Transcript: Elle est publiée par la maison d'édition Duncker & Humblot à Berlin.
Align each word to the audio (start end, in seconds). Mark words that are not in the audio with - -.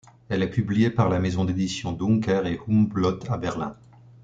Elle 0.29 0.41
est 0.41 0.49
publiée 0.49 0.89
par 0.89 1.09
la 1.09 1.19
maison 1.19 1.45
d'édition 1.45 1.91
Duncker 1.91 2.57
& 2.65 2.67
Humblot 2.67 3.19
à 3.29 3.37
Berlin. 3.37 3.75